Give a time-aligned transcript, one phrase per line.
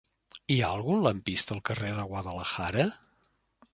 [0.53, 2.87] Hi ha algun lampista al carrer de Guadalajara?